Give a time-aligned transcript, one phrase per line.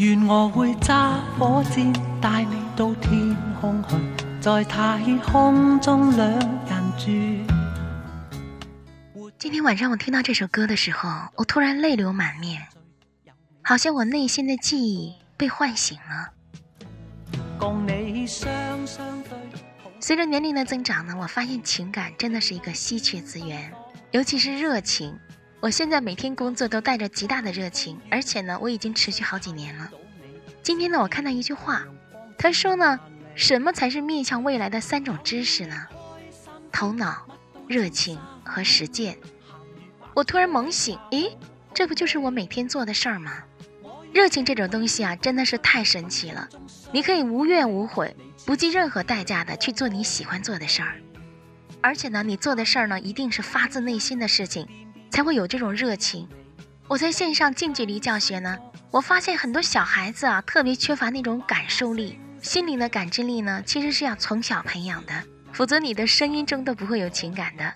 [0.00, 1.92] 愿我会揸火箭
[2.22, 3.96] 带你到天空去，
[4.40, 7.10] 在太空中两人住。
[9.38, 12.66] 今天晚上我听到这首歌的时候，我突然泪流满面，
[13.60, 16.32] 好像我内心的记忆被唤醒了。
[20.00, 23.70] 随着年龄的增长呢，我发现情感真的是一个稀缺资源，
[24.12, 25.14] 尤其是热情。
[25.60, 29.90] 我现在每天工作都带着极大的热情，而且呢，我已经持续好几年了。
[30.62, 31.84] 今天呢，我看到一句话，
[32.38, 32.98] 他说呢，
[33.34, 35.76] 什么才是面向未来的三种知识呢？
[36.72, 37.26] 头脑、
[37.68, 39.18] 热情和实践。
[40.14, 41.36] 我突然猛醒，诶，
[41.74, 43.44] 这不就是我每天做的事儿吗？
[44.14, 46.48] 热情这种东西啊，真的是太神奇了。
[46.90, 48.16] 你可以无怨无悔、
[48.46, 50.94] 不计任何代价的去做你喜欢做的事儿，
[51.82, 54.66] 而且呢，你做的事儿呢，一定是发自内心的事情。
[55.10, 56.28] 才会有这种热情。
[56.88, 58.58] 我在线上近距离教学呢，
[58.90, 65.12] 我发现很多小孩子啊，特别缺乏那种感受力、心灵的感知力呢，其实是要从小培养的，
[65.52, 67.72] 否则你的声音中都不会有情感的。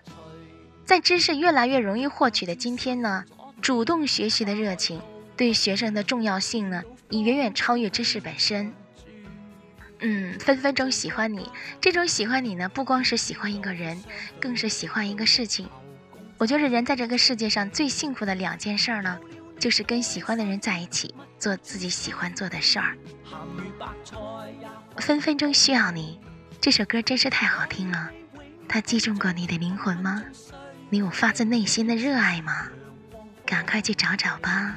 [0.84, 3.24] 在知识越来越容易获取的今天呢，
[3.62, 5.00] 主动学习的热情
[5.36, 8.72] 对学生的重要性呢，已远远超越知识本身。
[10.00, 11.48] 嗯，分分钟喜欢你，
[11.80, 14.02] 这种喜欢你呢，不光是喜欢一个人，
[14.40, 15.68] 更是喜欢一个事情。
[16.38, 19.18] 我觉得人在这个世界上最幸福的两件事呢，
[19.58, 22.96] 就是跟喜欢的人在一起，做自己喜欢做的事儿。
[24.98, 26.20] 分分钟需要你，
[26.60, 28.10] 这首歌真是太好听了。
[28.68, 30.22] 它击中过你的灵魂吗？
[30.90, 32.68] 你有发自内心的热爱吗？
[33.46, 34.77] 赶快去找找吧。